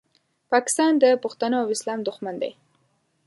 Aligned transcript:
پاکستان 0.51 0.91
د 1.03 1.05
پښتنو 1.23 1.55
او 1.63 1.67
اسلام 1.75 1.99
دوښمن 2.03 2.35
دی 2.41 2.51